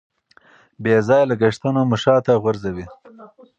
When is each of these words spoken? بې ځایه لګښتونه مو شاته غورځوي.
بې 0.83 0.95
ځایه 1.07 1.29
لګښتونه 1.31 1.81
مو 1.89 1.97
شاته 2.03 2.33
غورځوي. 2.43 2.85